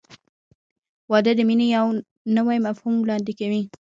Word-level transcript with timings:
•واده 1.11 1.31
د 1.35 1.39
مینې 1.49 1.67
یو 1.75 1.87
نوی 2.37 2.57
مفهوم 2.65 2.95
وړاندې 2.99 3.33
کوي. 3.39 3.63